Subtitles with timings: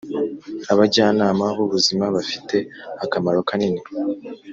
[0.71, 2.57] abajyanama b’ubuzima bafite
[3.03, 3.81] akamaro kanini.